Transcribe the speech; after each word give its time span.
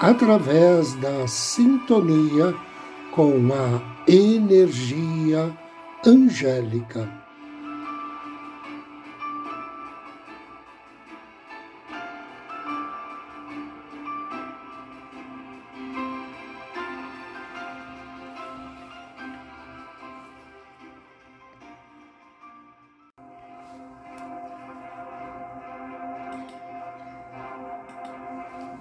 através 0.00 0.94
da 0.94 1.28
sintonia 1.28 2.54
com 3.12 3.34
a 3.52 4.10
energia 4.10 5.54
angélica. 6.04 7.19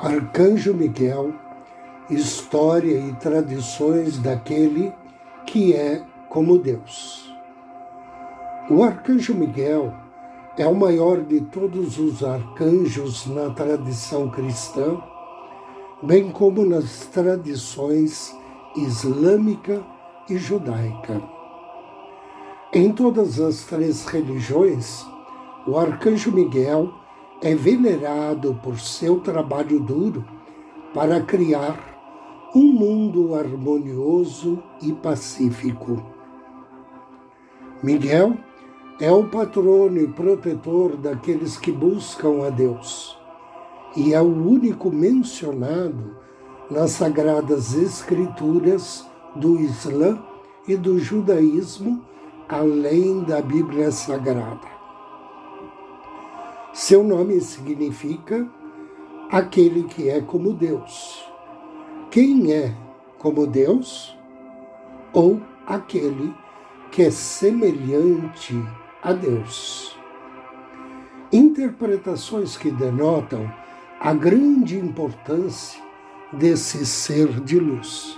Arcanjo 0.01 0.73
Miguel, 0.73 1.33
história 2.09 2.97
e 2.97 3.11
tradições 3.15 4.17
daquele 4.17 4.93
que 5.45 5.73
é 5.73 6.01
como 6.29 6.57
Deus. 6.57 7.29
O 8.69 8.81
Arcanjo 8.81 9.35
Miguel 9.35 9.93
é 10.57 10.65
o 10.65 10.73
maior 10.73 11.21
de 11.23 11.41
todos 11.41 11.99
os 11.99 12.23
arcanjos 12.23 13.27
na 13.27 13.49
tradição 13.49 14.29
cristã, 14.29 15.01
bem 16.01 16.31
como 16.31 16.63
nas 16.63 17.07
tradições 17.07 18.33
islâmica 18.77 19.83
e 20.29 20.37
judaica. 20.37 21.21
Em 22.71 22.93
todas 22.93 23.37
as 23.41 23.65
três 23.65 24.05
religiões, 24.05 25.05
o 25.67 25.77
Arcanjo 25.77 26.31
Miguel 26.31 26.89
é 27.41 27.55
venerado 27.55 28.59
por 28.61 28.79
seu 28.79 29.19
trabalho 29.19 29.79
duro 29.79 30.25
para 30.93 31.21
criar 31.21 32.51
um 32.53 32.73
mundo 32.73 33.35
harmonioso 33.35 34.61
e 34.81 34.91
pacífico. 34.91 36.03
Miguel 37.81 38.35
é 38.99 39.11
o 39.11 39.25
patrono 39.25 39.99
e 40.01 40.07
protetor 40.07 40.97
daqueles 40.97 41.55
que 41.57 41.71
buscam 41.71 42.45
a 42.45 42.49
Deus 42.49 43.17
e 43.95 44.13
é 44.13 44.21
o 44.21 44.25
único 44.25 44.91
mencionado 44.91 46.17
nas 46.69 46.91
sagradas 46.91 47.73
escrituras 47.73 49.07
do 49.35 49.59
Islã 49.59 50.21
e 50.67 50.75
do 50.75 50.99
judaísmo, 50.99 52.03
além 52.47 53.21
da 53.21 53.41
Bíblia 53.41 53.91
Sagrada. 53.91 54.78
Seu 56.73 57.03
nome 57.03 57.41
significa 57.41 58.47
aquele 59.31 59.83
que 59.83 60.07
é 60.07 60.21
como 60.21 60.53
Deus. 60.53 61.23
Quem 62.11 62.53
é 62.53 62.75
como 63.17 63.47
Deus? 63.47 64.15
Ou 65.11 65.41
aquele 65.65 66.33
que 66.91 67.03
é 67.03 67.11
semelhante 67.11 68.55
a 69.01 69.13
Deus. 69.13 69.97
Interpretações 71.31 72.55
que 72.55 72.69
denotam 72.69 73.51
a 73.99 74.13
grande 74.13 74.77
importância 74.77 75.81
desse 76.31 76.85
ser 76.85 77.27
de 77.41 77.59
luz. 77.59 78.17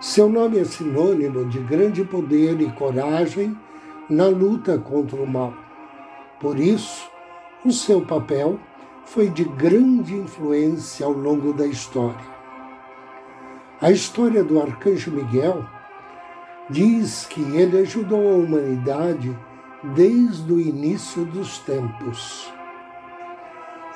Seu 0.00 0.28
nome 0.28 0.58
é 0.58 0.64
sinônimo 0.64 1.46
de 1.46 1.60
grande 1.60 2.04
poder 2.04 2.60
e 2.60 2.70
coragem 2.72 3.56
na 4.10 4.26
luta 4.26 4.76
contra 4.76 5.16
o 5.16 5.26
mal. 5.26 5.54
Por 6.38 6.58
isso, 6.58 7.13
o 7.64 7.72
seu 7.72 8.02
papel 8.02 8.58
foi 9.06 9.30
de 9.30 9.44
grande 9.44 10.14
influência 10.14 11.06
ao 11.06 11.12
longo 11.12 11.52
da 11.52 11.66
história. 11.66 12.34
A 13.80 13.90
história 13.90 14.44
do 14.44 14.60
arcanjo 14.60 15.10
Miguel 15.10 15.64
diz 16.68 17.26
que 17.26 17.40
ele 17.40 17.78
ajudou 17.78 18.28
a 18.28 18.36
humanidade 18.36 19.36
desde 19.94 20.52
o 20.52 20.60
início 20.60 21.24
dos 21.24 21.58
tempos. 21.58 22.52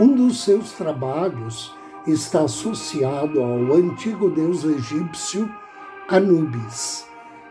Um 0.01 0.15
dos 0.15 0.45
seus 0.45 0.73
trabalhos 0.73 1.75
está 2.07 2.43
associado 2.43 3.43
ao 3.43 3.75
antigo 3.75 4.31
deus 4.31 4.65
egípcio 4.65 5.51
Anubis, 6.09 7.07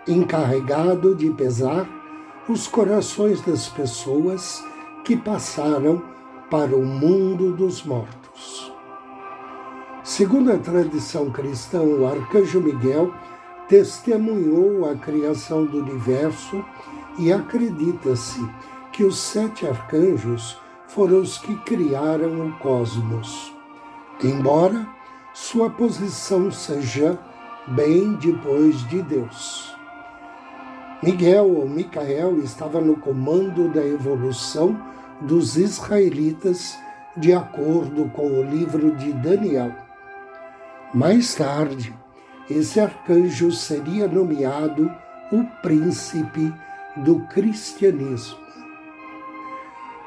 encarregado 0.08 1.14
de 1.14 1.30
pesar 1.32 1.88
os 2.48 2.68
corações 2.68 3.42
das 3.42 3.68
pessoas 3.68 4.64
que 5.08 5.16
passaram 5.16 6.02
para 6.50 6.76
o 6.76 6.86
mundo 6.86 7.54
dos 7.54 7.82
mortos. 7.82 8.74
Segundo 10.04 10.52
a 10.52 10.58
tradição 10.58 11.32
cristã, 11.32 11.82
o 11.82 12.06
arcanjo 12.06 12.60
Miguel 12.60 13.14
testemunhou 13.70 14.86
a 14.90 14.96
criação 14.96 15.66
do 15.66 15.78
universo 15.78 16.62
e 17.18 17.32
acredita-se 17.32 18.46
que 18.92 19.06
os 19.06 19.18
sete 19.18 19.66
arcanjos 19.66 20.60
foram 20.90 21.22
os 21.22 21.38
que 21.38 21.56
criaram 21.60 22.46
o 22.46 22.52
cosmos, 22.60 23.54
embora 24.22 24.86
sua 25.34 25.70
posição 25.70 26.52
seja 26.52 27.18
bem 27.66 28.12
depois 28.16 28.86
de 28.90 29.02
Deus. 29.04 29.74
Miguel 31.02 31.46
ou 31.46 31.70
Micael 31.70 32.40
estava 32.40 32.82
no 32.82 32.98
comando 32.98 33.70
da 33.70 33.86
evolução 33.86 34.97
dos 35.22 35.58
israelitas, 35.58 36.78
de 37.16 37.34
acordo 37.34 38.10
com 38.10 38.28
o 38.28 38.44
livro 38.44 38.96
de 38.96 39.12
Daniel. 39.14 39.72
Mais 40.94 41.34
tarde, 41.36 41.94
esse 42.50 42.80
arcanjo 42.80 43.52
seria 43.52 44.08
nomeado 44.08 44.92
o 45.32 45.44
príncipe 45.62 46.54
do 46.98 47.20
cristianismo. 47.28 48.38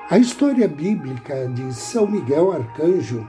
A 0.08 0.18
história 0.18 0.66
bíblica 0.66 1.46
de 1.48 1.72
São 1.74 2.06
Miguel 2.06 2.52
Arcanjo 2.52 3.26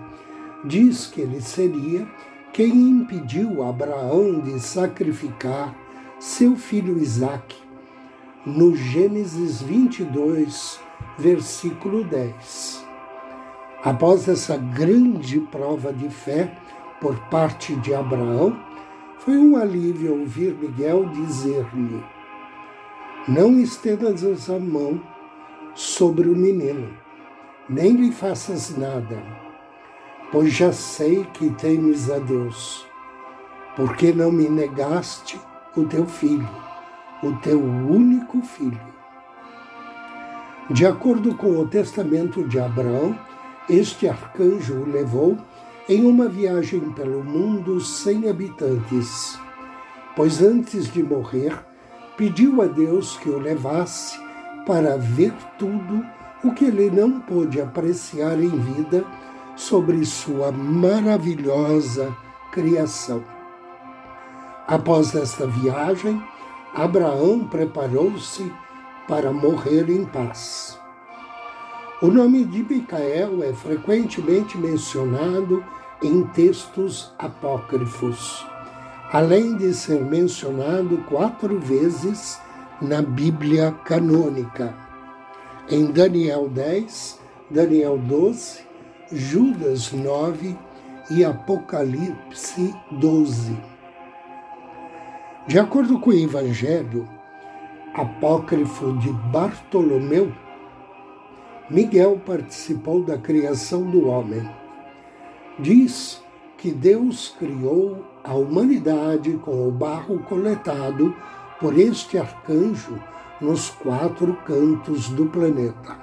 diz 0.66 1.08
que 1.08 1.22
ele 1.22 1.42
seria 1.42 2.08
quem 2.54 2.72
impediu 2.72 3.64
Abraão 3.64 4.40
de 4.40 4.60
sacrificar 4.60 5.76
seu 6.20 6.56
filho 6.56 6.98
Isaque, 6.98 7.58
no 8.46 8.76
Gênesis 8.76 9.62
22, 9.62 10.80
versículo 11.18 12.04
10. 12.04 12.86
Após 13.84 14.28
essa 14.28 14.58
grande 14.58 15.40
prova 15.40 15.92
de 15.92 16.10
fé 16.10 16.56
por 17.00 17.18
parte 17.30 17.76
de 17.78 17.94
Abraão, 17.96 18.56
foi 19.20 19.38
um 19.38 19.56
alívio 19.56 20.20
ouvir 20.20 20.54
Miguel 20.54 21.10
dizer-lhe: 21.10 22.04
Não 23.28 23.60
estendas 23.60 24.50
a 24.50 24.60
mão 24.60 25.02
sobre 25.74 26.30
o 26.30 26.36
menino, 26.36 26.94
nem 27.68 27.96
lhe 27.96 28.12
faças 28.12 28.78
nada, 28.78 29.24
pois 30.32 30.54
já 30.54 30.72
sei 30.72 31.24
que 31.34 31.50
temes 31.52 32.10
a 32.10 32.20
Deus, 32.20 32.88
porque 33.76 34.12
não 34.12 34.32
me 34.32 34.50
negaste 34.50 35.40
o 35.76 35.86
teu 35.86 36.06
filho, 36.06 36.50
o 37.24 37.32
teu 37.38 37.60
único 37.60 38.42
filho. 38.42 38.91
De 40.74 40.86
acordo 40.86 41.36
com 41.36 41.60
o 41.60 41.68
testamento 41.68 42.48
de 42.48 42.58
Abraão, 42.58 43.20
este 43.70 44.08
arcanjo 44.08 44.74
o 44.76 44.90
levou 44.90 45.38
em 45.90 46.06
uma 46.06 46.30
viagem 46.30 46.80
pelo 46.92 47.22
mundo 47.22 47.82
sem 47.82 48.30
habitantes, 48.30 49.38
pois 50.16 50.42
antes 50.42 50.90
de 50.90 51.04
morrer, 51.04 51.54
pediu 52.16 52.62
a 52.62 52.68
Deus 52.68 53.18
que 53.18 53.30
o 53.30 53.38
levasse 53.38 54.18
para 54.66 54.98
ver 54.98 55.34
tudo 55.60 56.06
o 56.42 56.54
que 56.54 56.64
ele 56.64 56.90
não 56.90 57.20
pôde 57.20 57.60
apreciar 57.60 58.40
em 58.40 58.50
vida 58.50 59.04
sobre 59.58 60.06
sua 60.06 60.54
maravilhosa 60.54 62.16
criação. 62.54 63.22
Após 64.66 65.14
esta 65.16 65.46
viagem, 65.48 66.24
Abraão 66.74 67.46
preparou-se 67.46 68.50
para 69.08 69.32
morrer 69.32 69.90
em 69.90 70.06
paz. 70.06 70.80
O 72.02 72.08
nome 72.08 72.44
de 72.46 72.64
Micael 72.64 73.44
é 73.44 73.54
frequentemente 73.54 74.58
mencionado 74.58 75.64
em 76.02 76.24
textos 76.28 77.14
apócrifos, 77.20 78.44
além 79.12 79.56
de 79.56 79.72
ser 79.74 80.02
mencionado 80.04 80.98
quatro 81.10 81.60
vezes 81.60 82.40
na 82.82 83.04
Bíblia 83.04 83.72
canônica, 83.86 84.74
em 85.70 85.92
Daniel 85.92 86.50
10, 86.50 87.20
Daniel 87.52 88.00
12, 88.00 88.62
Judas 89.12 89.92
9 89.92 90.58
e 91.12 91.24
Apocalipse 91.24 92.74
12. 92.92 93.56
De 95.48 95.60
acordo 95.60 96.00
com 96.00 96.10
o 96.10 96.14
Evangelho 96.14 97.08
apócrifo 97.94 98.94
de 98.94 99.12
Bartolomeu, 99.32 100.32
Miguel 101.70 102.22
participou 102.26 103.04
da 103.04 103.18
criação 103.18 103.84
do 103.84 104.08
homem. 104.08 104.50
Diz 105.60 106.22
que 106.58 106.72
Deus 106.72 107.36
criou 107.40 108.06
a 108.24 108.34
humanidade 108.34 109.34
com 109.44 109.68
o 109.68 109.72
barro 109.72 110.20
coletado 110.20 111.16
por 111.60 111.78
este 111.78 112.18
arcanjo 112.18 113.00
nos 113.40 113.70
quatro 113.70 114.34
cantos 114.46 115.10
do 115.10 115.26
planeta. 115.26 115.98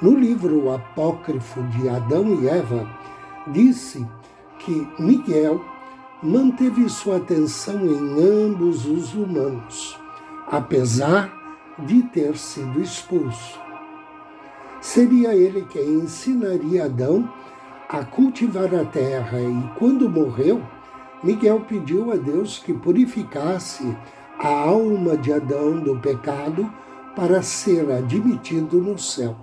No 0.00 0.16
livro 0.16 0.72
apócrifo 0.72 1.62
de 1.64 1.88
Adão 1.88 2.40
e 2.40 2.48
Eva, 2.48 2.88
disse 3.48 4.06
que 4.58 4.88
Miguel 4.98 5.60
manteve 6.22 6.88
sua 6.88 7.16
atenção 7.16 7.84
em 7.84 8.46
ambos 8.46 8.86
os 8.86 9.14
humanos, 9.14 9.98
apesar 10.52 11.32
de 11.78 12.02
ter 12.02 12.36
sido 12.36 12.78
expulso. 12.82 13.58
Seria 14.82 15.34
ele 15.34 15.62
quem 15.62 16.00
ensinaria 16.00 16.84
Adão 16.84 17.26
a 17.88 18.04
cultivar 18.04 18.74
a 18.74 18.84
terra 18.84 19.40
e, 19.40 19.78
quando 19.78 20.10
morreu, 20.10 20.62
Miguel 21.24 21.60
pediu 21.60 22.12
a 22.12 22.16
Deus 22.16 22.58
que 22.58 22.74
purificasse 22.74 23.96
a 24.38 24.48
alma 24.48 25.16
de 25.16 25.32
Adão 25.32 25.80
do 25.80 25.98
pecado 25.98 26.70
para 27.16 27.42
ser 27.42 27.90
admitido 27.90 28.78
no 28.78 28.98
céu. 28.98 29.34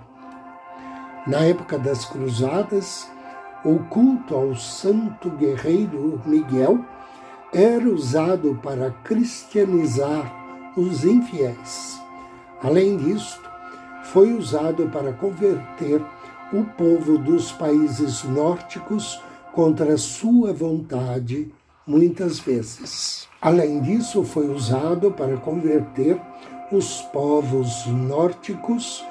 Na 1.26 1.40
época 1.40 1.76
das 1.76 2.04
Cruzadas, 2.04 3.10
o 3.64 3.80
culto 3.80 4.36
ao 4.36 4.54
santo 4.54 5.28
guerreiro 5.30 6.20
Miguel 6.24 6.84
era 7.52 7.88
usado 7.88 8.58
para 8.62 8.92
cristianizar 9.02 10.39
os 10.76 11.04
infiéis. 11.04 12.00
Além 12.62 12.96
disto, 12.96 13.50
foi 14.04 14.32
usado 14.32 14.88
para 14.88 15.12
converter 15.12 16.02
o 16.52 16.64
povo 16.64 17.16
dos 17.18 17.52
países 17.52 18.24
nórdicos 18.24 19.20
contra 19.52 19.96
sua 19.96 20.52
vontade, 20.52 21.52
muitas 21.86 22.38
vezes. 22.38 23.28
Além 23.40 23.80
disso, 23.80 24.24
foi 24.24 24.48
usado 24.48 25.12
para 25.12 25.36
converter 25.36 26.20
os 26.72 27.02
povos 27.12 27.86
nórdicos 27.86 29.04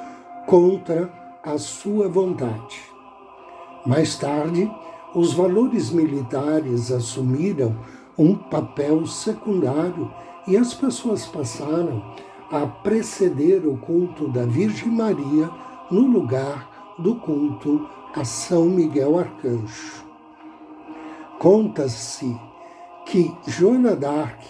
contra 0.45 1.09
a 1.43 1.57
sua 1.57 2.07
vontade. 2.07 2.81
Mais 3.85 4.15
tarde, 4.15 4.69
os 5.15 5.33
valores 5.33 5.89
militares 5.89 6.91
assumiram 6.91 7.75
um 8.17 8.35
papel 8.35 9.05
secundário 9.05 10.11
e 10.49 10.57
as 10.57 10.73
pessoas 10.73 11.25
passaram 11.27 12.03
a 12.51 12.65
preceder 12.65 13.67
o 13.67 13.77
culto 13.77 14.27
da 14.27 14.43
Virgem 14.45 14.89
Maria 14.89 15.51
no 15.91 16.01
lugar 16.01 16.95
do 16.97 17.13
culto 17.15 17.87
a 18.15 18.25
São 18.25 18.65
Miguel 18.65 19.19
Arcanjo. 19.19 20.03
Conta-se 21.37 22.35
que 23.05 23.31
Joana 23.47 23.95
d'Arc, 23.95 24.43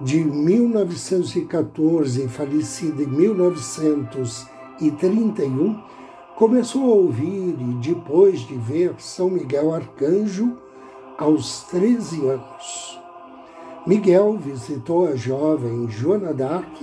de 0.00 0.24
1914 0.24 2.28
falecida 2.28 3.02
em 3.02 3.08
1931, 3.08 5.82
começou 6.36 6.84
a 6.84 6.94
ouvir 6.94 7.56
e 7.60 7.74
depois 7.82 8.38
de 8.40 8.54
ver 8.54 8.94
São 8.98 9.28
Miguel 9.28 9.74
Arcanjo 9.74 10.56
aos 11.18 11.64
13 11.64 12.28
anos. 12.28 12.99
Miguel 13.86 14.36
visitou 14.36 15.08
a 15.08 15.16
jovem 15.16 15.88
Joana 15.88 16.34
d'Arc 16.34 16.82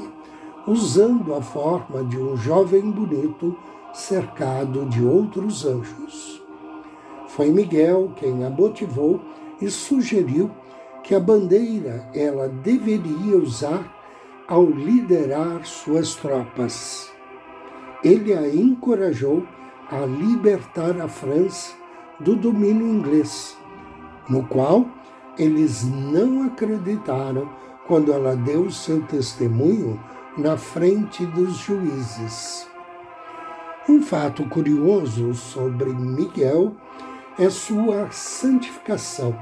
usando 0.66 1.36
a 1.36 1.42
forma 1.42 2.04
de 2.04 2.18
um 2.18 2.36
jovem 2.36 2.90
bonito 2.90 3.56
cercado 3.94 4.84
de 4.86 5.06
outros 5.06 5.64
anjos. 5.64 6.42
Foi 7.28 7.52
Miguel 7.52 8.12
quem 8.16 8.44
a 8.44 8.50
motivou 8.50 9.22
e 9.62 9.70
sugeriu 9.70 10.50
que 11.04 11.14
a 11.14 11.20
bandeira 11.20 12.10
ela 12.16 12.50
deveria 12.50 13.38
usar 13.38 13.96
ao 14.48 14.66
liderar 14.66 15.66
suas 15.66 16.16
tropas. 16.16 17.12
Ele 18.04 18.34
a 18.34 18.48
encorajou 18.48 19.44
a 19.92 20.00
libertar 20.00 21.00
a 21.00 21.08
França 21.08 21.74
do 22.20 22.36
domínio 22.36 22.88
inglês, 22.88 23.56
no 24.28 24.44
qual 24.48 24.86
eles 25.38 25.84
não 25.84 26.44
acreditaram 26.44 27.50
quando 27.86 28.12
ela 28.12 28.36
deu 28.36 28.70
seu 28.70 29.02
testemunho 29.04 30.00
na 30.38 30.58
frente 30.58 31.26
dos 31.26 31.58
juízes. 31.58 32.68
Um 33.88 34.02
fato 34.02 34.44
curioso 34.50 35.34
sobre 35.34 35.94
Miguel 35.94 36.76
é 37.40 37.50
sua 37.50 38.12
santificação, 38.12 39.38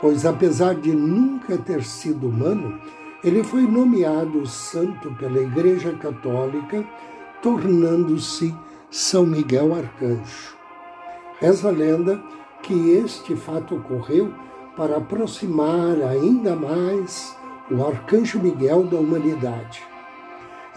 pois 0.00 0.26
apesar 0.26 0.74
de 0.74 0.92
nunca 0.92 1.56
ter 1.56 1.82
sido 1.82 2.28
humano, 2.28 2.78
ele 3.24 3.42
foi 3.44 3.62
nomeado 3.62 4.44
santo 4.46 5.14
pela 5.14 5.40
Igreja 5.40 5.92
Católica, 5.92 6.84
tornando-se 7.40 8.54
São 8.90 9.24
Miguel 9.24 9.74
Arcanjo. 9.74 10.56
Reza 11.40 11.68
a 11.68 11.72
lenda 11.72 12.22
que 12.62 12.90
este 12.90 13.34
fato 13.34 13.76
ocorreu 13.76 14.32
para 14.76 14.96
aproximar 14.96 16.00
ainda 16.02 16.56
mais 16.56 17.36
o 17.70 17.84
arcanjo 17.86 18.38
Miguel 18.38 18.84
da 18.84 18.96
humanidade. 18.96 19.82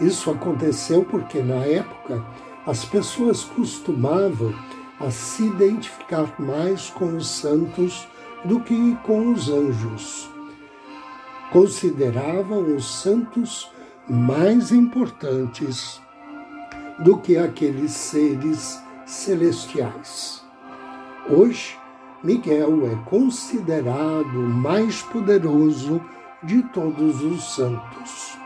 Isso 0.00 0.30
aconteceu 0.30 1.04
porque, 1.04 1.40
na 1.40 1.64
época, 1.64 2.24
as 2.66 2.84
pessoas 2.84 3.44
costumavam 3.44 4.54
a 5.00 5.10
se 5.10 5.44
identificar 5.44 6.34
mais 6.38 6.90
com 6.90 7.16
os 7.16 7.28
santos 7.28 8.06
do 8.44 8.60
que 8.60 8.96
com 9.04 9.32
os 9.32 9.48
anjos. 9.48 10.30
Consideravam 11.50 12.74
os 12.74 12.84
santos 12.84 13.70
mais 14.08 14.72
importantes 14.72 16.00
do 16.98 17.18
que 17.18 17.36
aqueles 17.36 17.92
seres 17.92 18.82
celestiais. 19.04 20.44
Hoje, 21.28 21.78
Miguel 22.26 22.90
é 22.90 22.96
considerado 23.08 24.40
o 24.40 24.48
mais 24.48 25.00
poderoso 25.00 26.04
de 26.42 26.60
todos 26.70 27.22
os 27.22 27.54
santos. 27.54 28.36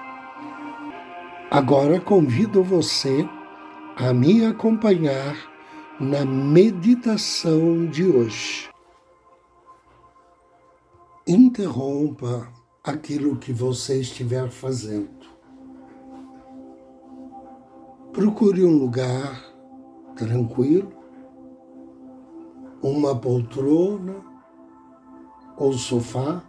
Agora 1.51 1.99
convido 1.99 2.63
você 2.63 3.27
a 3.97 4.13
me 4.13 4.45
acompanhar 4.45 5.35
na 5.99 6.27
meditação 6.27 7.87
de 7.87 8.07
hoje. 8.07 8.69
Interrompa 11.27 12.53
aquilo 12.85 13.37
que 13.37 13.51
você 13.51 14.03
estiver 14.03 14.51
fazendo. 14.51 15.09
Procure 18.13 18.63
um 18.63 18.77
lugar 18.77 19.43
tranquilo 20.17 21.00
uma 22.83 23.15
poltrona 23.15 24.25
ou 25.57 25.73
sofá. 25.73 26.43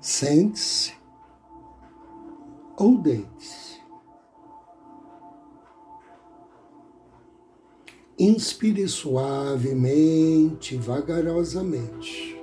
Sente-se 0.00 0.94
ou 2.76 2.96
deite-se. 2.98 3.80
Inspire 8.18 8.88
suavemente, 8.88 10.76
vagarosamente. 10.76 12.40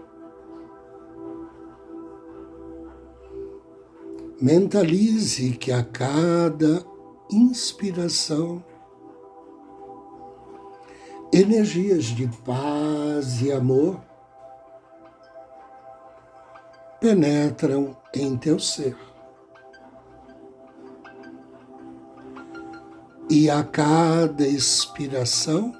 Mentalize 4.39 5.53
que 5.53 5.71
a 5.71 5.83
cada 5.83 6.85
inspiração 7.31 8.63
energias 11.33 12.05
de 12.05 12.27
paz 12.45 13.41
e 13.41 13.51
amor 13.51 13.99
penetram 17.01 17.97
em 18.13 18.37
teu 18.37 18.59
ser. 18.59 18.95
E 23.27 23.49
a 23.49 23.63
cada 23.63 24.45
expiração, 24.47 25.73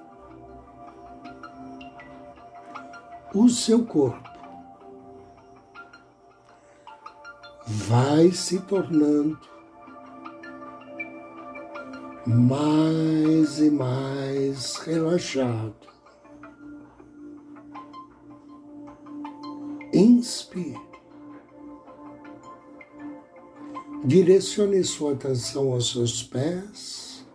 o 3.32 3.48
seu 3.48 3.86
corpo 3.86 4.28
vai 7.66 8.32
se 8.32 8.60
tornando 8.62 9.53
mais 12.26 13.60
e 13.60 13.70
mais 13.70 14.78
relaxado. 14.78 15.76
Inspire. 19.94 20.82
Direcione 24.06 24.84
sua 24.84 25.14
atenção 25.14 25.72
aos 25.72 25.92
seus 25.92 26.24
pés 26.24 27.26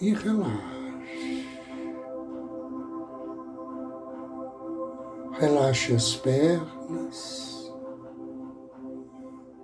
e 0.00 0.12
relaxe. 0.12 0.74
Relaxe 5.32 5.94
as 5.94 6.14
pernas, 6.14 7.72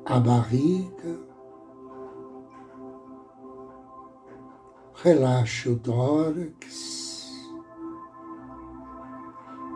a 0.05 0.19
barriga, 0.19 1.30
relaxe 5.03 5.71
o 5.71 5.79
tórax, 5.79 7.31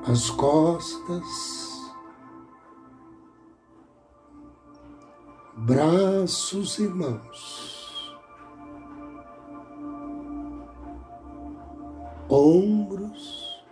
as 0.07 0.29
costas, 0.29 1.25
braços 5.57 6.79
e 6.79 6.87
mãos, 6.87 8.15
ombros, 12.29 13.65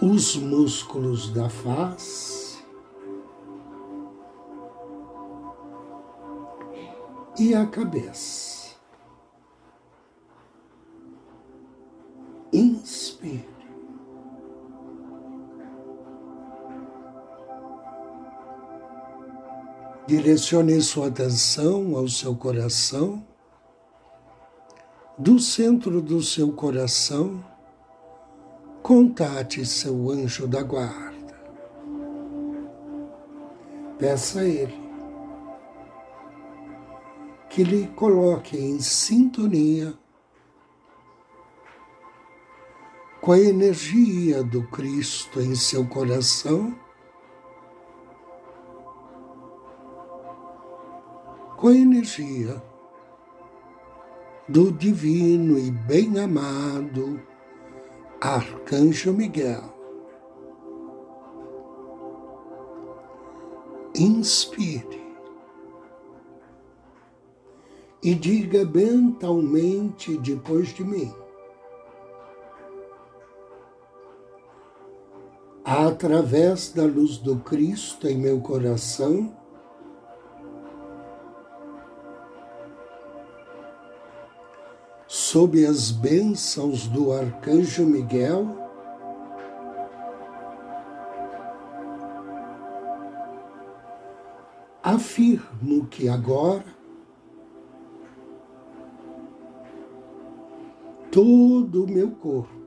os 0.00 0.36
músculos 0.36 1.32
da 1.32 1.48
face 1.48 2.39
e 7.40 7.54
a 7.54 7.64
cabeça. 7.64 8.76
Inspire. 12.52 13.48
Direcione 20.06 20.82
sua 20.82 21.06
atenção 21.06 21.96
ao 21.96 22.08
seu 22.08 22.36
coração. 22.36 23.24
Do 25.16 25.38
centro 25.38 26.02
do 26.02 26.22
seu 26.22 26.52
coração, 26.52 27.42
contate 28.82 29.64
seu 29.64 30.10
anjo 30.10 30.46
da 30.46 30.62
guarda. 30.62 31.40
Peça 33.98 34.40
a 34.40 34.44
ele 34.44 34.79
que 37.50 37.64
lhe 37.64 37.88
coloque 37.88 38.56
em 38.56 38.78
sintonia 38.78 39.92
com 43.20 43.32
a 43.32 43.40
energia 43.40 44.42
do 44.44 44.62
Cristo 44.68 45.40
em 45.40 45.56
seu 45.56 45.84
coração 45.84 46.78
com 51.56 51.68
a 51.68 51.74
energia 51.74 52.62
do 54.48 54.70
divino 54.70 55.58
e 55.58 55.72
bem-amado 55.72 57.20
Arcanjo 58.20 59.12
Miguel. 59.12 59.74
Inspire 63.94 64.99
e 68.02 68.14
diga 68.14 68.64
mentalmente 68.64 70.16
depois 70.18 70.68
de 70.68 70.82
mim. 70.84 71.14
Através 75.64 76.72
da 76.72 76.84
luz 76.84 77.18
do 77.18 77.36
Cristo 77.36 78.08
em 78.08 78.16
meu 78.16 78.40
coração, 78.40 79.36
sob 85.06 85.64
as 85.64 85.90
bênçãos 85.90 86.88
do 86.88 87.12
arcanjo 87.12 87.84
Miguel, 87.84 88.48
afirmo 94.82 95.86
que 95.86 96.08
agora 96.08 96.79
todo 101.10 101.84
o 101.84 101.90
meu 101.90 102.10
corpo 102.12 102.60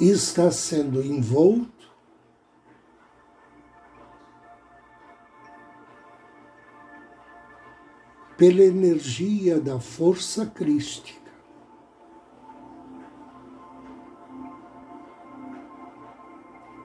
está 0.00 0.50
sendo 0.50 1.00
envolto 1.00 1.94
pela 8.36 8.62
energia 8.62 9.60
da 9.60 9.78
força 9.78 10.44
crística. 10.44 11.22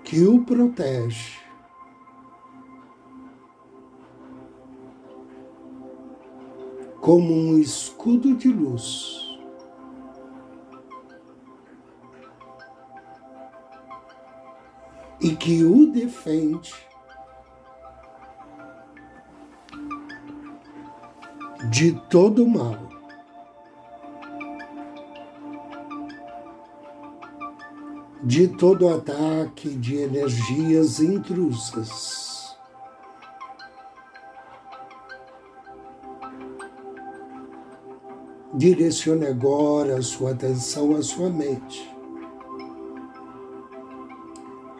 Que 0.03 0.23
o 0.25 0.43
protege. 0.43 1.48
Como 7.09 7.33
um 7.33 7.57
escudo 7.57 8.35
de 8.35 8.49
luz. 8.49 9.35
E 15.19 15.35
que 15.35 15.63
o 15.63 15.91
defende 15.91 16.71
de 21.71 21.99
todo 22.11 22.47
mal. 22.47 22.77
De 28.21 28.47
todo 28.49 28.87
ataque 28.87 29.69
de 29.69 30.03
energias 30.03 30.99
intrusas. 30.99 32.28
Direcione 38.59 39.25
agora 39.25 39.99
a 39.99 40.01
sua 40.01 40.31
atenção 40.31 40.93
à 40.93 41.01
sua 41.01 41.29
mente. 41.29 41.89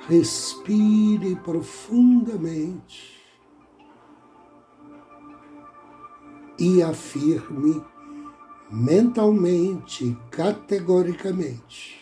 Respire 0.09 1.37
profundamente. 1.37 3.17
e 6.59 6.83
afirme 6.83 7.81
mentalmente, 8.69 10.17
categoricamente. 10.29 11.97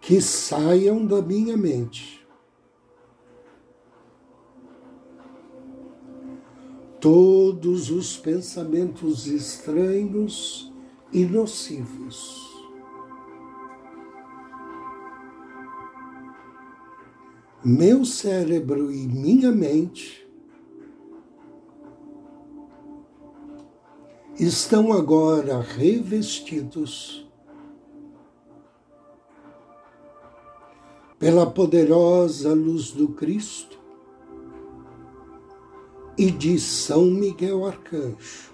Que 0.00 0.18
saiam 0.22 1.04
da 1.04 1.20
minha 1.20 1.58
mente 1.58 2.21
todos 7.02 7.90
os 7.90 8.16
pensamentos 8.16 9.26
estranhos 9.26 10.72
e 11.12 11.24
nocivos. 11.24 12.48
Meu 17.64 18.04
cérebro 18.04 18.92
e 18.92 19.08
minha 19.08 19.50
mente 19.50 20.24
estão 24.38 24.92
agora 24.92 25.60
revestidos 25.60 27.28
pela 31.18 31.50
poderosa 31.50 32.54
luz 32.54 32.92
do 32.92 33.08
Cristo 33.08 33.81
e 36.22 36.30
de 36.30 36.56
São 36.56 37.06
Miguel 37.06 37.66
Arcanjo. 37.66 38.52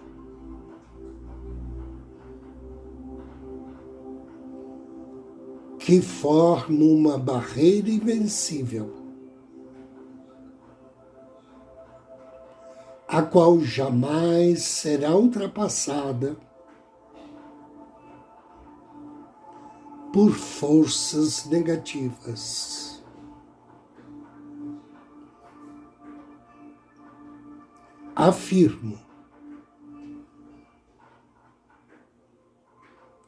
que 5.78 6.02
forma 6.02 6.84
uma 6.84 7.16
barreira 7.16 7.88
invencível, 7.88 8.94
a 13.06 13.22
qual 13.22 13.60
jamais 13.60 14.62
será 14.62 15.16
ultrapassada 15.16 16.37
por 20.12 20.32
forças 20.32 21.46
negativas. 21.46 22.97
Afirmo 28.20 28.98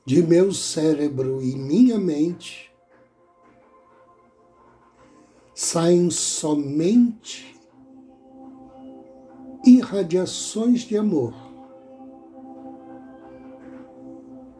de 0.04 0.20
meu 0.20 0.52
cérebro 0.52 1.40
e 1.40 1.54
minha 1.54 1.96
mente 1.96 2.74
saem 5.54 6.10
somente 6.10 7.56
irradiações 9.64 10.80
de 10.80 10.96
amor, 10.96 11.34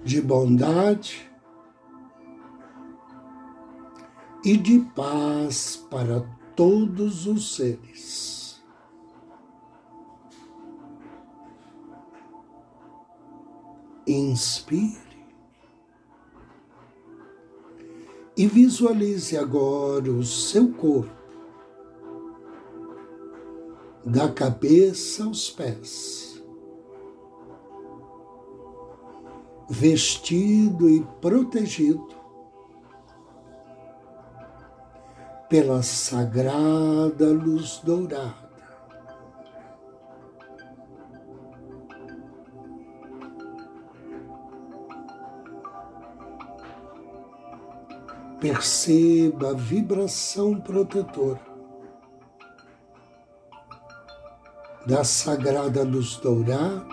de 0.04 0.22
bondade 0.22 1.28
e 4.44 4.56
de 4.56 4.78
paz 4.94 5.75
para 5.90 6.20
todos 6.54 7.26
os 7.26 7.56
seres. 7.56 8.39
Inspire 14.12 14.98
e 18.36 18.44
visualize 18.48 19.36
agora 19.36 20.10
o 20.10 20.24
seu 20.24 20.72
corpo, 20.72 21.14
da 24.04 24.28
cabeça 24.28 25.22
aos 25.22 25.48
pés, 25.50 26.42
vestido 29.68 30.90
e 30.90 31.06
protegido 31.20 32.16
pela 35.48 35.84
sagrada 35.84 37.30
luz 37.30 37.78
dourada. 37.84 38.50
Perceba 48.40 49.50
a 49.50 49.52
vibração 49.52 50.59
protetora 50.59 51.40
da 54.87 55.04
sagrada 55.04 55.82
luz 55.82 56.16
dourada 56.16 56.87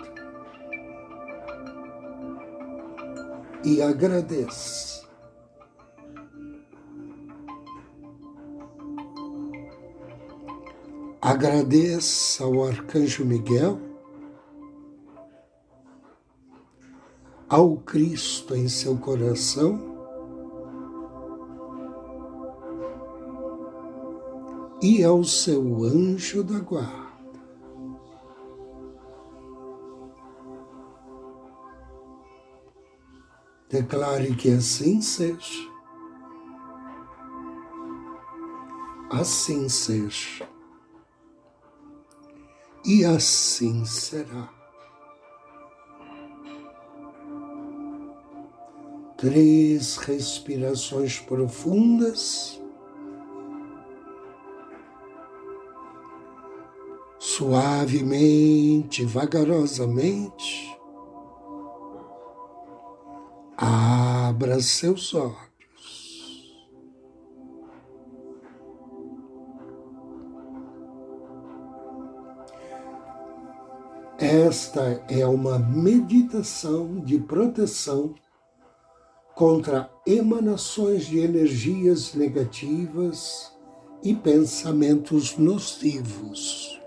e 3.64 3.80
agradeça. 3.80 5.08
Agradeça 11.20 12.44
ao 12.44 12.64
Arcanjo 12.64 13.24
Miguel, 13.24 13.80
ao 17.48 17.76
Cristo 17.78 18.54
em 18.54 18.68
seu 18.68 18.98
coração 18.98 19.97
e 24.80 25.02
ao 25.02 25.24
seu 25.24 25.82
anjo 25.82 26.44
da 26.44 26.60
guarda. 26.60 27.08
Declare 33.68 34.34
que 34.34 34.50
assim 34.50 35.00
seja. 35.02 35.68
Assim 39.10 39.68
seja. 39.68 40.48
E 42.84 43.04
assim 43.04 43.84
será. 43.84 44.48
Três 49.16 49.96
respirações 49.96 51.18
profundas. 51.18 52.62
Suavemente, 57.38 59.04
vagarosamente, 59.04 60.76
abra 63.56 64.60
seus 64.60 65.14
olhos. 65.14 65.38
Esta 74.18 75.04
é 75.08 75.24
uma 75.24 75.60
meditação 75.60 76.96
de 77.04 77.20
proteção 77.20 78.16
contra 79.36 79.88
emanações 80.04 81.06
de 81.06 81.20
energias 81.20 82.14
negativas 82.14 83.52
e 84.02 84.12
pensamentos 84.12 85.38
nocivos 85.38 86.77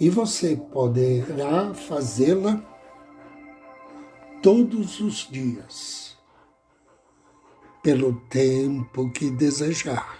e 0.00 0.08
você 0.08 0.56
poderá 0.56 1.74
fazê-la 1.74 2.64
todos 4.42 4.98
os 5.00 5.28
dias, 5.30 6.16
pelo 7.82 8.18
tempo 8.30 9.10
que 9.12 9.30
desejar. 9.30 10.18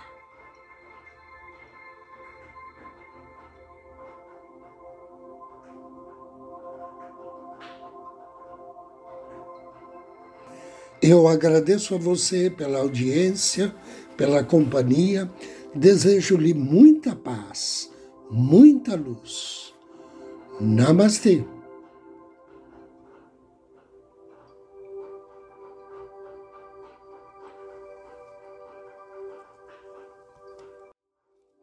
Eu 11.02 11.26
agradeço 11.26 11.94
a 11.94 11.98
você 11.98 12.50
pela 12.50 12.80
audiência, 12.80 13.74
pela 14.18 14.44
companhia, 14.44 15.32
desejo-lhe 15.74 16.52
muita 16.52 17.16
paz, 17.16 17.90
muita 18.30 18.94
luz 18.94 19.69
Namaste. 20.60 21.44